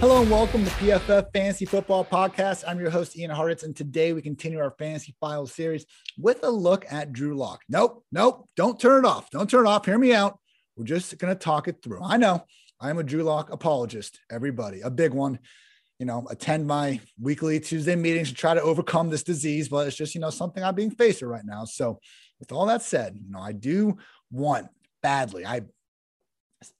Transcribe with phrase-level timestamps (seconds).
[0.00, 2.62] Hello and welcome to PFF Fantasy Football Podcast.
[2.68, 5.86] I'm your host, Ian Hartitz, and today we continue our Fantasy Files series
[6.16, 7.62] with a look at Drew Lock.
[7.68, 9.28] Nope, nope, don't turn it off.
[9.30, 9.86] Don't turn it off.
[9.86, 10.38] Hear me out.
[10.76, 12.00] We're just going to talk it through.
[12.00, 12.44] I know
[12.80, 15.40] I'm a Drew Lock apologist, everybody, a big one.
[15.98, 19.96] You know, attend my weekly Tuesday meetings to try to overcome this disease, but it's
[19.96, 21.64] just, you know, something I'm being faced with right now.
[21.64, 21.98] So,
[22.38, 23.98] with all that said, you know, I do
[24.30, 24.68] want
[25.02, 25.62] badly, I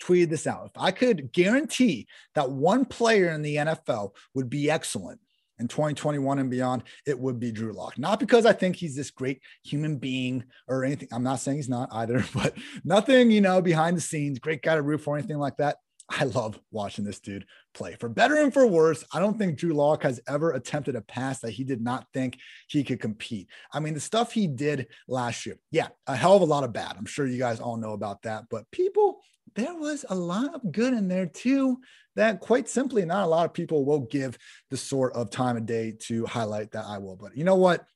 [0.02, 0.66] tweeted this out.
[0.74, 5.20] If I could guarantee that one player in the NFL would be excellent
[5.58, 7.98] in 2021 and beyond, it would be Drew Lock.
[7.98, 11.08] Not because I think he's this great human being or anything.
[11.12, 12.54] I'm not saying he's not either, but
[12.84, 15.76] nothing, you know, behind the scenes, great guy to root for, anything like that.
[16.10, 17.94] I love watching this dude play.
[18.00, 21.40] For better and for worse, I don't think Drew Lock has ever attempted a pass
[21.40, 23.48] that he did not think he could compete.
[23.72, 26.72] I mean, the stuff he did last year, yeah, a hell of a lot of
[26.72, 26.96] bad.
[26.96, 28.44] I'm sure you guys all know about that.
[28.48, 29.20] But people
[29.54, 31.78] there was a lot of good in there too
[32.16, 34.36] that quite simply not a lot of people will give
[34.70, 37.16] the sort of time of day to highlight that I will.
[37.16, 37.86] But you know what?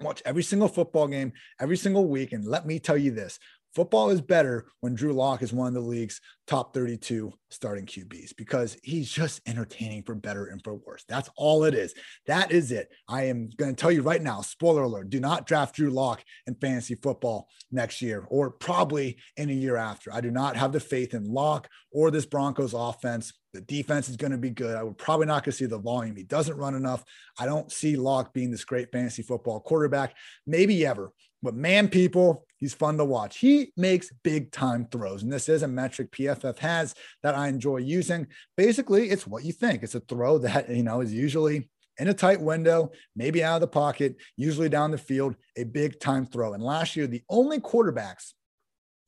[0.00, 2.32] Watch every single football game every single week.
[2.32, 3.38] And let me tell you this
[3.76, 8.34] Football is better when Drew Lock is one of the league's top 32 starting QBs
[8.34, 11.04] because he's just entertaining for better and for worse.
[11.10, 11.92] That's all it is.
[12.26, 12.88] That is it.
[13.06, 16.24] I am going to tell you right now, spoiler alert, do not draft Drew Lock
[16.46, 20.10] in fantasy football next year or probably in a year after.
[20.10, 23.34] I do not have the faith in Lock or this Broncos offense.
[23.52, 24.76] The defense is going to be good.
[24.76, 26.16] I would probably not going to see the volume.
[26.16, 27.04] He doesn't run enough.
[27.38, 30.14] I don't see Lock being this great fantasy football quarterback,
[30.46, 31.12] maybe ever.
[31.42, 33.38] But man, people, he's fun to watch.
[33.38, 35.22] He makes big time throws.
[35.22, 38.26] And this is a metric PFF has that I enjoy using.
[38.56, 39.82] Basically, it's what you think.
[39.82, 43.60] It's a throw that, you know, is usually in a tight window, maybe out of
[43.62, 46.52] the pocket, usually down the field, a big time throw.
[46.52, 48.32] And last year, the only quarterbacks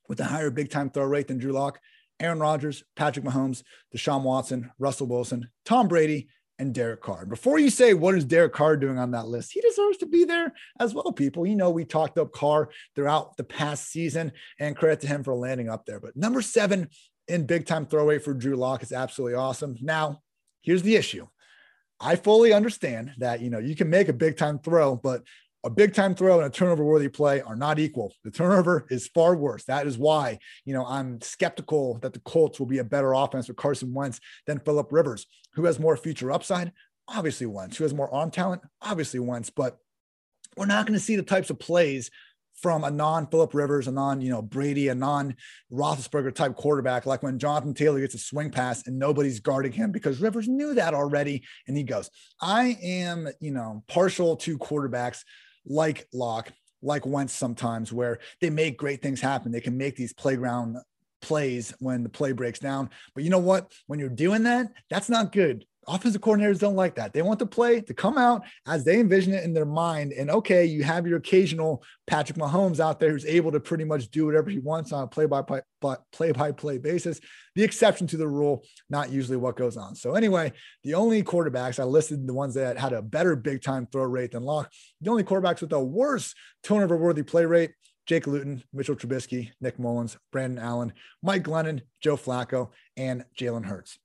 [0.09, 1.79] with a higher big time throw rate than Drew Lock,
[2.21, 3.63] Aaron Rodgers, Patrick Mahomes,
[3.95, 7.25] Deshaun Watson, Russell Wilson, Tom Brady, and Derek Carr.
[7.25, 10.25] Before you say what is Derek Carr doing on that list, he deserves to be
[10.25, 11.47] there as well, people.
[11.47, 15.35] You know, we talked up Carr throughout the past season, and credit to him for
[15.35, 16.01] landing up there.
[16.01, 16.89] But number seven
[17.29, 19.77] in big time throw rate for Drew Lock is absolutely awesome.
[19.81, 20.21] Now,
[20.63, 21.27] here's the issue.
[22.01, 25.23] I fully understand that you know you can make a big time throw, but
[25.65, 28.15] a big time throw and a turnover worthy play are not equal.
[28.25, 29.65] The turnover is far worse.
[29.65, 33.49] That is why, you know, I'm skeptical that the Colts will be a better offense
[33.49, 36.73] with Carson Wentz than Philip Rivers, who has more future upside.
[37.09, 38.63] Obviously, Wentz, who has more arm talent.
[38.83, 39.79] Obviously, Wentz, but
[40.57, 42.11] we're not going to see the types of plays
[42.61, 45.37] from a non Philip Rivers, a non, you know, Brady, a non
[45.73, 49.93] Roethlisberger type quarterback, like when Jonathan Taylor gets a swing pass and nobody's guarding him
[49.93, 51.45] because Rivers knew that already.
[51.67, 52.11] And he goes,
[52.41, 55.23] I am, you know, partial to quarterbacks
[55.69, 56.53] like Lock,
[56.83, 59.53] like Wentz sometimes, where they make great things happen.
[59.53, 60.79] They can make these playground
[61.21, 62.91] plays when the play breaks down.
[63.15, 63.73] But you know what?
[63.87, 67.13] When you're doing that, that's not good offensive coordinators don't like that.
[67.13, 70.13] They want the play to come out as they envision it in their mind.
[70.13, 74.11] And okay, you have your occasional Patrick Mahomes out there who's able to pretty much
[74.11, 77.21] do whatever he wants on a play by play by play basis.
[77.55, 79.95] The exception to the rule, not usually what goes on.
[79.95, 80.53] So anyway,
[80.85, 84.33] the only quarterbacks I listed the ones that had a better big time throw rate
[84.33, 84.71] than Lock.
[85.01, 87.73] The only quarterbacks with a worse turnover worthy play rate.
[88.07, 93.99] Jake Luton, Mitchell Trubisky, Nick Mullens, Brandon Allen, Mike Glennon, Joe Flacco, and Jalen Hurts.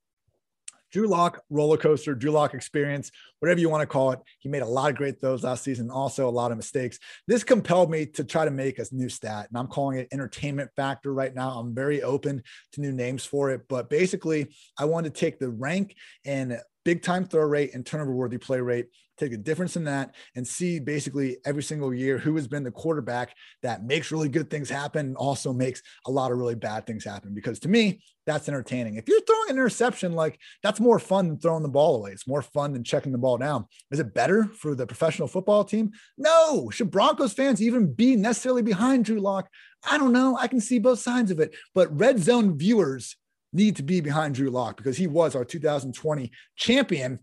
[0.94, 4.20] Drew Lock roller coaster, Drew Lock experience, whatever you want to call it.
[4.40, 7.00] He made a lot of great throws last season, also a lot of mistakes.
[7.28, 10.70] This compelled me to try to make a new stat, and I'm calling it entertainment
[10.76, 11.60] factor right now.
[11.60, 12.44] I'm very open
[12.74, 15.96] to new names for it, but basically, I wanted to take the rank
[16.26, 20.16] and big time throw rate and turnover worthy play rate take a difference in that
[20.36, 24.50] and see basically every single year who has been the quarterback that makes really good
[24.50, 27.34] things happen and also makes a lot of really bad things happen.
[27.34, 28.96] Because to me, that's entertaining.
[28.96, 32.12] If you're throwing an interception, like that's more fun than throwing the ball away.
[32.12, 33.66] It's more fun than checking the ball down.
[33.92, 35.92] Is it better for the professional football team?
[36.18, 36.70] No.
[36.70, 39.50] Should Broncos fans even be necessarily behind Drew Lock?
[39.90, 40.38] I don't know.
[40.38, 41.54] I can see both sides of it.
[41.76, 43.18] But red zone viewers
[43.54, 47.20] need to be behind Drew Lock because he was our 2020 champion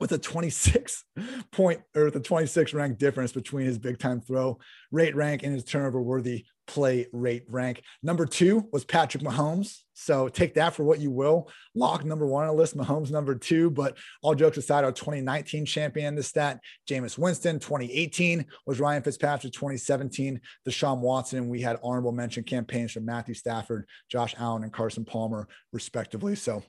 [0.00, 1.04] with a 26
[1.52, 4.58] point or with a 26 rank difference between his big time throw
[4.90, 7.82] rate rank and his turnover worthy play rate rank.
[8.02, 9.78] Number two was Patrick Mahomes.
[9.94, 11.50] So take that for what you will.
[11.74, 13.70] Lock number one on the list, Mahomes number two.
[13.70, 17.58] But all jokes aside, our 2019 champion, the stat, Jameis Winston.
[17.58, 19.52] 2018 was Ryan Fitzpatrick.
[19.52, 21.48] 2017, Deshaun Watson.
[21.48, 26.36] We had honorable mention campaigns from Matthew Stafford, Josh Allen, and Carson Palmer, respectively.
[26.36, 26.62] So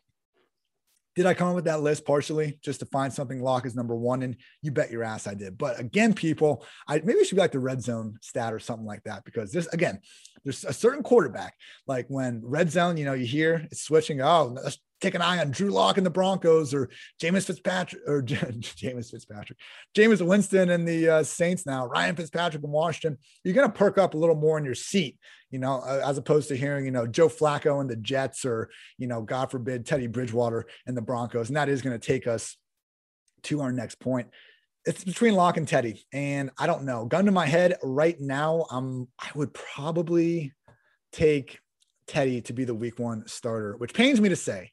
[1.19, 3.93] did I come up with that list partially just to find something lock is number
[3.93, 4.23] one?
[4.23, 5.57] And you bet your ass I did.
[5.57, 8.85] But again, people, I maybe it should be like the red zone stat or something
[8.85, 9.99] like that because this again,
[10.45, 11.55] there's a certain quarterback,
[11.87, 14.21] like when red zone, you know, you hear it's switching.
[14.21, 16.89] Oh, let's take an eye on Drew Lock and the Broncos or
[17.21, 19.59] Jameis Fitzpatrick or Jameis Fitzpatrick,
[19.93, 23.17] Jameis Winston and the uh, Saints now, Ryan Fitzpatrick in Washington.
[23.43, 25.17] You're going to perk up a little more in your seat,
[25.49, 29.07] you know, as opposed to hearing, you know, Joe Flacco and the Jets or, you
[29.07, 31.49] know, God forbid, Teddy Bridgewater and the Broncos.
[31.49, 32.55] And that is going to take us
[33.43, 34.27] to our next point.
[34.85, 36.05] It's between Lock and Teddy.
[36.13, 37.05] And I don't know.
[37.05, 40.53] Gun to my head right now, I'm I would probably
[41.11, 41.59] take
[42.07, 44.71] Teddy to be the week one starter, which pains me to say.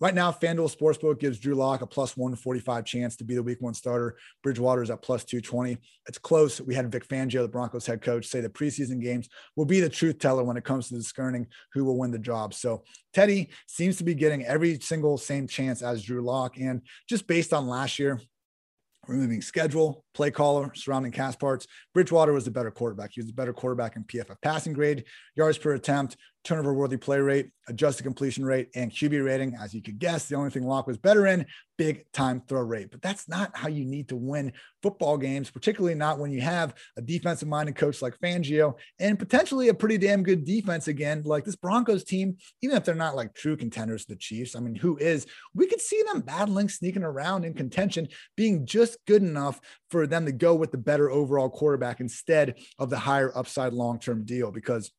[0.00, 3.60] Right now, FanDuel Sportsbook gives Drew Lock a plus 145 chance to be the week
[3.60, 4.16] one starter.
[4.42, 5.78] Bridgewater is at plus 220.
[6.06, 6.60] It's close.
[6.60, 9.88] We had Vic Fangio, the Broncos head coach, say the preseason games will be the
[9.88, 12.54] truth teller when it comes to discerning who will win the job.
[12.54, 16.58] So Teddy seems to be getting every single same chance as Drew Lock.
[16.58, 18.20] And just based on last year,
[19.08, 21.66] removing schedule, play caller, surrounding cast parts.
[21.92, 23.10] Bridgewater was the better quarterback.
[23.12, 25.04] He was the better quarterback in PFF passing grade,
[25.36, 29.54] yards per attempt, turnover worthy play rate, adjusted completion rate, and QB rating.
[29.54, 31.46] As you could guess, the only thing Lock was better in
[31.78, 32.90] big time throw rate.
[32.90, 34.52] But that's not how you need to win
[34.82, 39.68] football games, particularly not when you have a defensive minded coach like Fangio and potentially
[39.68, 43.34] a pretty damn good defense again, like this Broncos team, even if they're not like
[43.34, 44.56] true contenders, to the Chiefs.
[44.56, 45.26] I mean, who is?
[45.54, 49.60] We could see them battling, sneaking around in contention, being just good enough
[49.90, 53.98] for them to go with the better overall quarterback instead of the higher upside long
[53.98, 54.90] term deal because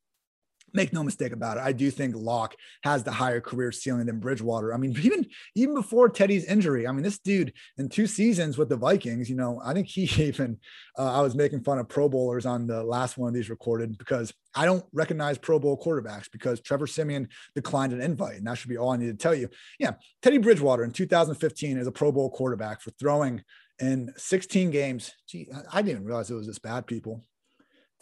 [0.74, 1.62] make no mistake about it.
[1.62, 4.74] I do think Lock has the higher career ceiling than Bridgewater.
[4.74, 8.68] I mean, even even before Teddy's injury, I mean, this dude in two seasons with
[8.68, 10.58] the Vikings, you know, I think he even
[10.98, 13.96] uh, I was making fun of Pro Bowlers on the last one of these recorded
[13.96, 18.58] because I don't recognize Pro Bowl quarterbacks because Trevor Siemian declined an invite, and that
[18.58, 19.48] should be all I need to tell you.
[19.78, 19.92] Yeah,
[20.22, 23.42] Teddy Bridgewater in 2015 is a Pro Bowl quarterback for throwing
[23.80, 25.12] in 16 games.
[25.28, 27.24] Gee, I didn't realize it was this bad, people.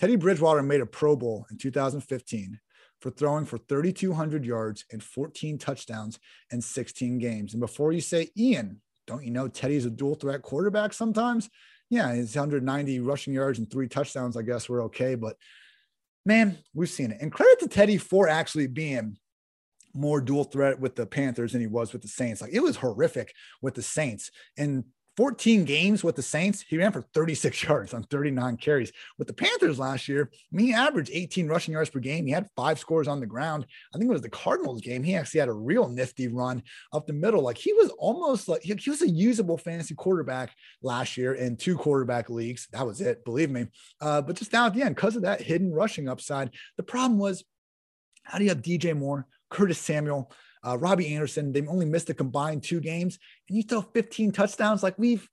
[0.03, 2.59] Teddy Bridgewater made a Pro Bowl in 2015
[3.01, 6.19] for throwing for 3,200 yards and 14 touchdowns
[6.51, 7.55] in 16 games.
[7.55, 11.49] And before you say, Ian, don't you know Teddy's a dual threat quarterback sometimes?
[11.89, 15.15] Yeah, his 190 rushing yards and three touchdowns, I guess, were okay.
[15.15, 15.37] But
[16.27, 17.19] man, we've seen it.
[17.21, 19.19] And credit to Teddy for actually being
[19.95, 22.41] more dual threat with the Panthers than he was with the Saints.
[22.41, 24.33] Like it was horrific with the Saints.
[24.59, 24.83] And
[25.17, 28.93] 14 games with the Saints, he ran for 36 yards on 39 carries.
[29.19, 32.26] With the Panthers last year, I mean, he averaged 18 rushing yards per game.
[32.26, 33.67] He had five scores on the ground.
[33.94, 35.03] I think it was the Cardinals game.
[35.03, 36.62] He actually had a real nifty run
[36.93, 37.43] up the middle.
[37.43, 41.76] Like he was almost like he, was a usable fantasy quarterback last year in two
[41.76, 42.69] quarterback leagues.
[42.73, 43.67] That was it, believe me.
[44.00, 47.19] Uh, but just now at the end, because of that hidden rushing upside, the problem
[47.19, 47.44] was
[48.23, 50.32] how do you have DJ Moore, Curtis Samuel?
[50.64, 51.53] Uh, Robbie Anderson.
[51.53, 53.19] They only missed a combined two games,
[53.49, 54.82] and you throw 15 touchdowns.
[54.82, 55.29] Like we've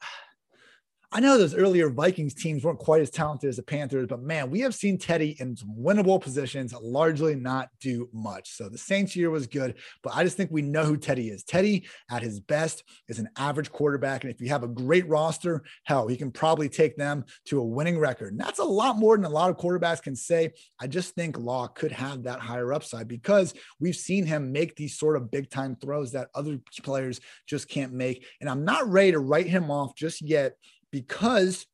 [1.12, 4.52] I know those earlier Vikings teams weren't quite as talented as the Panthers, but man,
[4.52, 8.52] we have seen Teddy in some winnable positions largely not do much.
[8.52, 9.74] So the Saints year was good,
[10.04, 11.44] but I just think we know who Teddy is.
[11.44, 14.24] Teddy at his best is an average quarterback.
[14.24, 17.66] And if you have a great roster, hell, he can probably take them to a
[17.66, 18.34] winning record.
[18.34, 20.52] And that's a lot more than a lot of quarterbacks can say.
[20.80, 25.00] I just think Law could have that higher upside because we've seen him make these
[25.00, 28.28] sort of big time throws that other players just can't make.
[28.42, 30.54] And I'm not ready to write him off just yet
[30.92, 31.66] because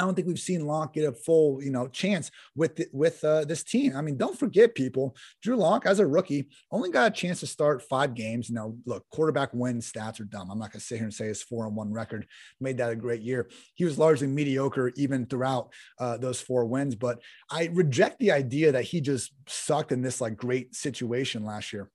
[0.00, 3.22] I don't think we've seen Lock get a full, you know, chance with the, with
[3.22, 3.94] uh, this team.
[3.94, 5.14] I mean, don't forget, people.
[5.42, 8.48] Drew Lock, as a rookie, only got a chance to start five games.
[8.48, 10.50] You know, look, quarterback win stats are dumb.
[10.50, 12.26] I'm not going to sit here and say his four and one record
[12.60, 13.50] made that a great year.
[13.74, 16.94] He was largely mediocre even throughout uh, those four wins.
[16.94, 21.74] But I reject the idea that he just sucked in this like great situation last
[21.74, 21.90] year.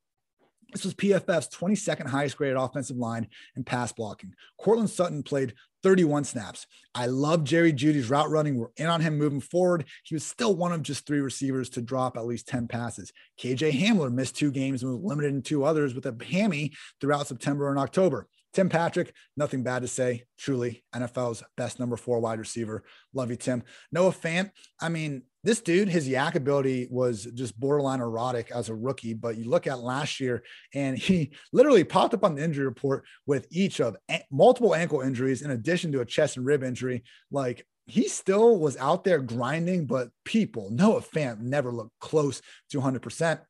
[0.72, 4.34] This was PFF's 22nd highest graded offensive line in pass blocking.
[4.60, 5.54] Courtland Sutton played
[5.84, 6.66] 31 snaps.
[6.96, 8.58] I love Jerry Jeudy's route running.
[8.58, 9.86] We're in on him moving forward.
[10.04, 13.14] He was still one of just three receivers to drop at least 10 passes.
[13.40, 17.28] KJ Hamler missed two games and was limited in two others with a hammy throughout
[17.28, 18.28] September and October.
[18.56, 20.24] Tim Patrick, nothing bad to say.
[20.40, 22.86] Truly, NFL's best number four wide receiver.
[23.14, 23.64] Love you, Tim.
[23.92, 28.74] Noah Fant, I mean, this dude, his YAC ability was just borderline erotic as a
[28.74, 29.14] rookie.
[29.14, 30.42] But you look at last year,
[30.74, 33.98] and he literally popped up on the injury report with each of
[34.32, 37.04] multiple ankle injuries, in addition to a chest and rib injury.
[37.30, 42.80] Like he still was out there grinding, but people, Noah Fant never looked close to
[42.80, 43.42] 100%.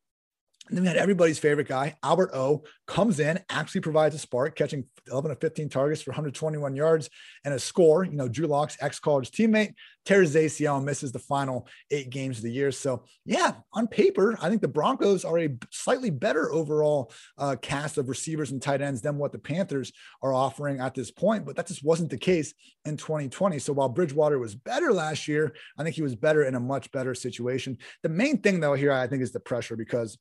[0.68, 4.56] And then we had everybody's favorite guy, Albert O, comes in, actually provides a spark,
[4.56, 7.10] catching 11 to 15 targets for 121 yards
[7.44, 8.04] and a score.
[8.04, 9.74] You know, Drew Lock's ex college teammate
[10.06, 12.72] tears ACL and misses the final eight games of the year.
[12.72, 17.98] So, yeah, on paper, I think the Broncos are a slightly better overall uh, cast
[17.98, 19.92] of receivers and tight ends than what the Panthers
[20.22, 21.46] are offering at this point.
[21.46, 22.54] But that just wasn't the case
[22.86, 23.60] in 2020.
[23.60, 26.92] So, while Bridgewater was better last year, I think he was better in a much
[26.92, 27.78] better situation.
[28.02, 30.18] The main thing, though, here, I think, is the pressure because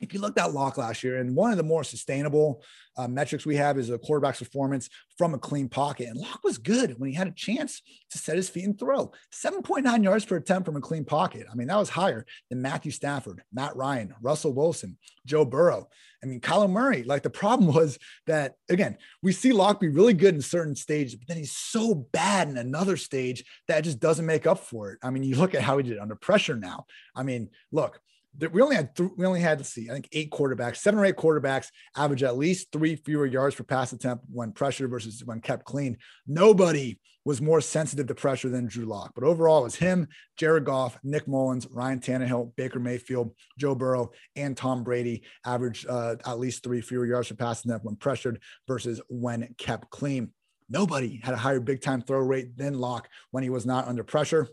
[0.00, 2.62] if you looked at Lock last year, and one of the more sustainable
[2.96, 6.08] uh, metrics we have is a quarterback's performance from a clean pocket.
[6.08, 9.12] And Lock was good when he had a chance to set his feet and throw.
[9.32, 11.46] 7.9 yards per attempt from a clean pocket.
[11.50, 15.88] I mean, that was higher than Matthew Stafford, Matt Ryan, Russell Wilson, Joe Burrow.
[16.22, 17.04] I mean, Kyler Murray.
[17.04, 21.14] Like the problem was that, again, we see Lock be really good in certain stages,
[21.14, 24.98] but then he's so bad in another stage that just doesn't make up for it.
[25.02, 26.86] I mean, you look at how he did under pressure now.
[27.14, 28.00] I mean, look,
[28.52, 31.04] we only had th- we only had let's see, I think eight quarterbacks, seven or
[31.04, 35.40] eight quarterbacks average at least three fewer yards per pass attempt when pressure versus when
[35.40, 35.98] kept clean.
[36.26, 40.08] Nobody was more sensitive to pressure than Drew Lock, but overall it was him,
[40.38, 46.16] Jared Goff, Nick Mullens, Ryan Tannehill, Baker Mayfield, Joe Burrow, and Tom Brady averaged uh,
[46.24, 50.32] at least three fewer yards per pass attempt when pressured versus when kept clean.
[50.70, 54.04] Nobody had a higher big time throw rate than Lock when he was not under
[54.04, 54.48] pressure.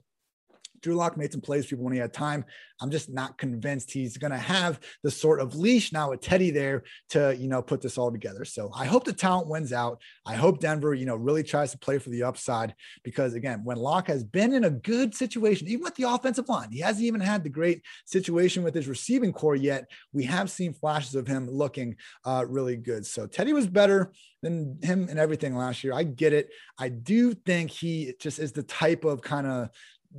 [0.86, 2.46] Drew Lock made some plays people when he had time.
[2.80, 6.52] I'm just not convinced he's going to have the sort of leash now with Teddy
[6.52, 8.46] there to, you know, put this all together.
[8.46, 10.00] So I hope the talent wins out.
[10.28, 13.78] I hope Denver, you know, really tries to play for the upside because again, when
[13.78, 17.22] Lock has been in a good situation, even with the offensive line, he hasn't even
[17.22, 19.90] had the great situation with his receiving corps yet.
[20.14, 23.08] We have seen flashes of him looking uh, really good.
[23.08, 24.12] So Teddy was better
[24.44, 25.94] than him and everything last year.
[25.94, 26.52] I get it.
[26.78, 29.70] I do think he just is the type of kind of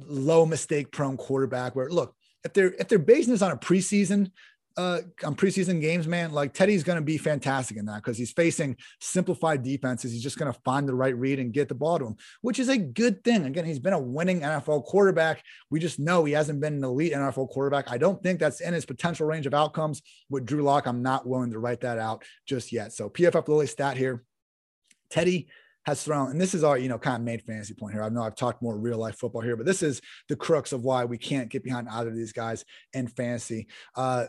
[0.07, 4.31] low mistake prone quarterback where look, if they're if they're basing this on a preseason
[4.76, 8.33] uh, on preseason games, man, like Teddy's going to be fantastic in that because he's
[8.33, 10.12] facing simplified defenses.
[10.12, 12.59] He's just going to find the right read and get the ball to him, which
[12.59, 13.47] is a good thing.
[13.47, 15.43] Again, he's been a winning NFL quarterback.
[15.71, 17.91] We just know he hasn't been an elite NFL quarterback.
[17.91, 20.87] I don't think that's in his potential range of outcomes with Drew Lock.
[20.87, 22.93] I'm not willing to write that out just yet.
[22.93, 24.25] So PFF Lily stat here.
[25.09, 25.49] Teddy
[25.87, 28.02] has thrown, and this is our, you know, kind of made fantasy point here.
[28.02, 30.83] I know I've talked more real life football here, but this is the crux of
[30.83, 33.69] why we can't get behind either of these guys in fantasy.
[33.95, 34.26] Uh,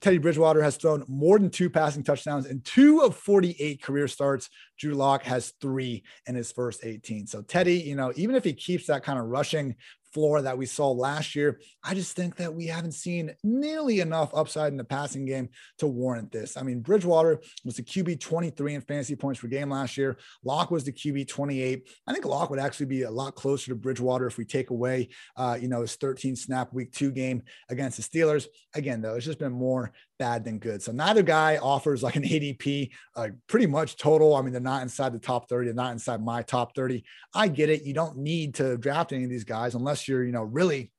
[0.00, 4.50] Teddy Bridgewater has thrown more than two passing touchdowns in two of 48 career starts.
[4.78, 7.26] Drew Lock has three in his first 18.
[7.26, 9.76] So Teddy, you know, even if he keeps that kind of rushing
[10.14, 11.60] floor that we saw last year.
[11.82, 15.86] I just think that we haven't seen nearly enough upside in the passing game to
[15.88, 16.56] warrant this.
[16.56, 20.16] I mean, Bridgewater was the QB 23 in fantasy points per game last year.
[20.44, 21.88] Lock was the QB 28.
[22.06, 25.08] I think Lock would actually be a lot closer to Bridgewater if we take away,
[25.36, 28.46] uh, you know, his 13 snap week two game against the Steelers.
[28.74, 30.82] Again, though, it's just been more bad than good.
[30.82, 34.34] So neither guy offers like an ADP, uh, pretty much total.
[34.36, 37.04] I mean, they're not inside the top 30, they're not inside my top 30.
[37.34, 37.84] I get it.
[37.84, 40.90] You don't need to draft any of these guys unless you're, you know, really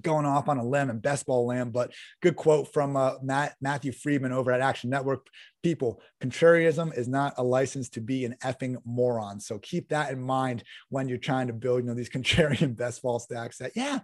[0.00, 1.70] going off on a limb and best ball limb.
[1.70, 5.26] But good quote from uh, Matt Matthew Freedman over at Action Network.
[5.62, 9.40] People, contrarianism is not a license to be an effing moron.
[9.40, 13.02] So keep that in mind when you're trying to build, you know, these contrarian best
[13.02, 13.58] ball stacks.
[13.58, 14.00] That yeah,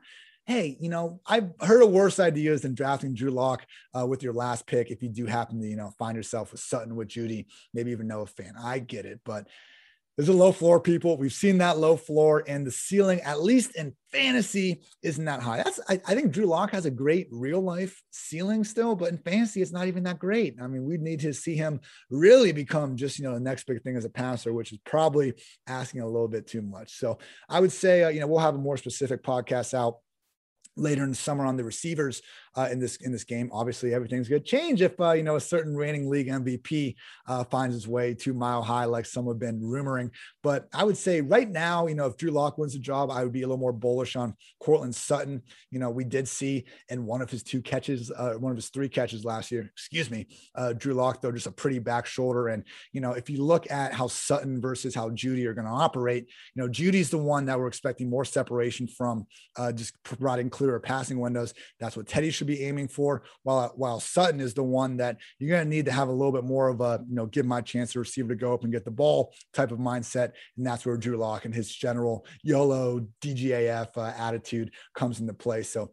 [0.50, 3.64] hey, you know, I've heard of worse ideas than drafting Drew Lock
[3.97, 4.90] uh, with your last pick.
[4.90, 8.09] If you do happen to, you know, find yourself with Sutton, with Jeudy, maybe even
[8.09, 8.59] Noah Fant.
[8.61, 9.47] I get it, but
[10.16, 11.16] there's a low floor, people.
[11.16, 15.59] We've seen that low floor, and the ceiling, at least in fantasy, isn't that high.
[15.59, 19.19] That's I, I think Drew Lock has a great real life ceiling still, but in
[19.19, 20.57] fantasy, it's not even that great.
[20.61, 21.80] I mean, we need to see him
[22.11, 25.33] really become just you know the next big thing as a passer, which is probably
[25.69, 26.99] asking a little bit too much.
[26.99, 29.99] So I would say, uh, you know, we'll have a more specific podcast out
[30.81, 32.23] later in the summer on the receivers
[32.57, 33.51] uh, in this in this game.
[33.53, 36.97] Obviously, everything's going to change if uh, you know a certain reigning league MVP
[37.29, 40.11] uh, finds his way to mile high, like some have been rumoring.
[40.43, 43.23] But I would say right now, you know, if Drew Lock wins the job, I
[43.23, 45.43] would be a little more bullish on Courtland Sutton.
[45.71, 48.71] You know, we did see in one of his two catches, uh, one of his
[48.71, 52.49] three catches last year, excuse me, uh, Drew Lock though just a pretty back shoulder.
[52.49, 55.73] And you know, if you look at how Sutton versus how Jeudy are going to
[55.73, 60.51] operate, you know, Jeudy's the one that we're expecting more separation from, uh, just providing
[60.71, 61.53] clearer passing windows.
[61.81, 63.23] That's what Teddy should be aiming for.
[63.43, 66.33] While while Sutton is the one that you're going to need to have a little
[66.33, 68.73] bit more of a you know give my chance to receiver to go up and
[68.73, 73.07] get the ball type of mindset, and that's where Drew Lock and his general YOLO
[73.21, 75.62] DGAF uh, attitude comes into play.
[75.62, 75.91] So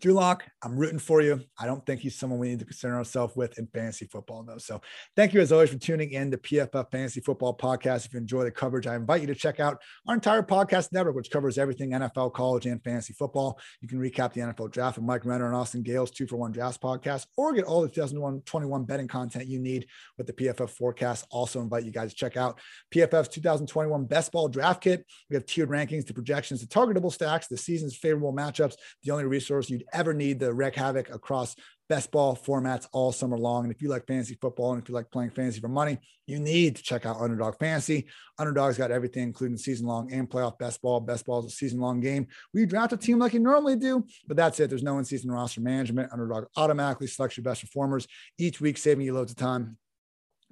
[0.00, 1.40] Drew Lock, I'm rooting for you.
[1.58, 4.58] I don't think he's someone we need to concern ourselves with in fantasy football, though.
[4.58, 4.80] So
[5.16, 8.06] thank you as always for tuning in to PFF Fantasy Football Podcast.
[8.06, 11.14] If you enjoy the coverage, I invite you to check out our entire podcast network,
[11.14, 13.58] which covers everything NFL, college, and fantasy football.
[13.80, 16.52] You can recap the NFL draft with Mike Renner and Austin Gayle's two for one
[16.52, 19.86] drafts podcast, or get all the 2021 betting content you need
[20.18, 21.26] with the PFF forecast.
[21.30, 22.60] Also invite you guys to check out
[22.92, 25.06] PFF's 2021 best ball draft kit.
[25.30, 29.24] We have tiered rankings, the projections, the targetable stacks, the season's favorable matchups, the only
[29.24, 31.54] resource you'd ever need to wreak havoc across
[31.88, 33.64] best ball formats all summer long.
[33.64, 36.40] And if you like fantasy football and if you like playing fantasy for money, you
[36.40, 38.06] need to check out Underdog Fantasy.
[38.38, 41.00] Underdog's got everything, including season long and playoff best ball.
[41.00, 42.26] Best ball is a season long game
[42.64, 44.70] you draft a team like you normally do, but that's it.
[44.70, 46.12] There's no in season roster management.
[46.12, 48.06] Underdog automatically selects your best performers
[48.38, 49.76] each week, saving you loads of time.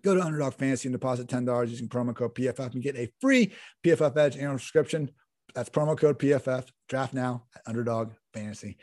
[0.03, 3.53] Go to Underdog Fantasy and deposit $10 using promo code PFF and get a free
[3.85, 5.11] PFF Edge annual subscription.
[5.55, 6.67] That's promo code PFF.
[6.89, 8.79] Draft now at Underdog Fantasy.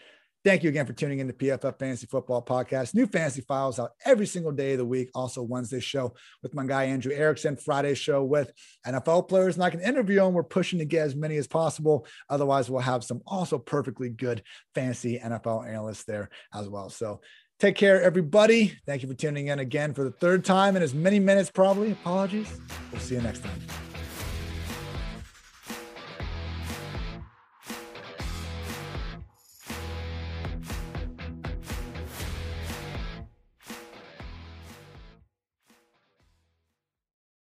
[0.49, 2.95] Thank you again for tuning in to PFF Fantasy Football Podcast.
[2.95, 5.11] New fantasy files out every single day of the week.
[5.13, 8.51] Also, Wednesday show with my guy Andrew Erickson, Friday show with
[8.83, 10.33] NFL players, and I can interview them.
[10.33, 12.07] We're pushing to get as many as possible.
[12.31, 14.41] Otherwise, we'll have some also perfectly good
[14.73, 16.89] fantasy NFL analysts there as well.
[16.89, 17.21] So,
[17.59, 18.75] take care, everybody.
[18.87, 21.91] Thank you for tuning in again for the third time in as many minutes, probably.
[21.91, 22.59] Apologies.
[22.91, 23.61] We'll see you next time.